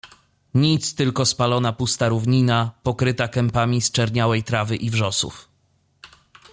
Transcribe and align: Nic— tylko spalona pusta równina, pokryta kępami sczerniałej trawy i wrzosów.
Nic— 0.53 0.93
tylko 0.95 1.25
spalona 1.25 1.71
pusta 1.73 2.07
równina, 2.09 2.71
pokryta 2.83 3.27
kępami 3.27 3.81
sczerniałej 3.81 4.43
trawy 4.43 4.75
i 4.75 4.89
wrzosów. 4.89 5.49